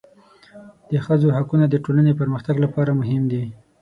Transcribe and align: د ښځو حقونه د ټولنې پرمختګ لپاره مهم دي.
د 0.91 0.93
ښځو 1.05 1.27
حقونه 1.37 1.65
د 1.69 1.75
ټولنې 1.85 2.13
پرمختګ 2.21 2.55
لپاره 2.65 2.97
مهم 2.99 3.23
دي. 3.31 3.43